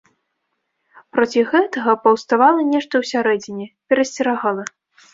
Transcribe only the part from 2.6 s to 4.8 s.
нешта ўсярэдзіне, перасцерагала.